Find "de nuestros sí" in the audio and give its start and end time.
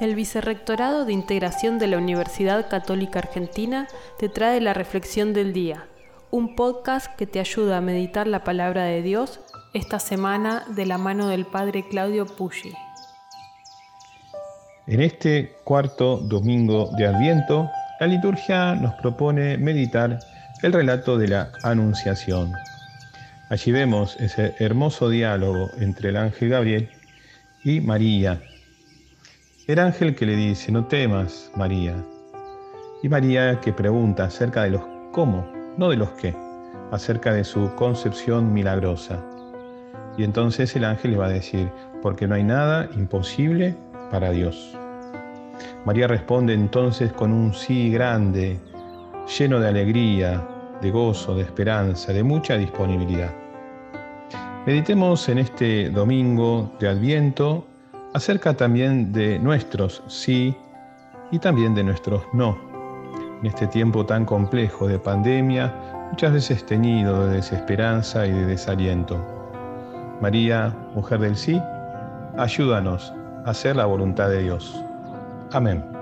59.12-60.56